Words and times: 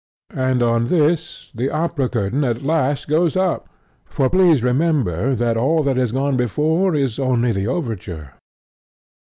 And 0.33 0.63
on 0.63 0.85
this 0.85 1.51
the 1.53 1.69
opera 1.69 2.09
curtain 2.09 2.43
at 2.43 2.63
last 2.63 3.07
goes 3.07 3.35
up 3.35 3.69
for 4.03 4.31
please 4.31 4.63
remember 4.63 5.35
that 5.35 5.57
all 5.57 5.83
that 5.83 5.97
has 5.97 6.11
gone 6.11 6.35
before 6.35 6.95
is 6.95 7.19
only 7.19 7.51
the 7.51 7.67
overture. 7.67 8.33